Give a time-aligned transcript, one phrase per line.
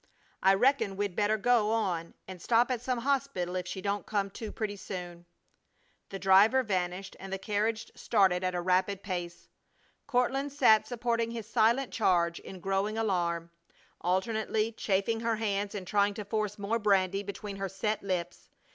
[0.41, 4.31] I reckon we'd better go on and stop at some hospital if she don't come
[4.31, 5.27] to pretty soon."
[6.09, 9.47] The driver vanished and the carriage started at a rapid pace.
[10.07, 13.51] Courtland sat supporting his silent charge in growing alarm,
[14.03, 18.49] alternately chafing her hands and trying to force more brandy between her set lips.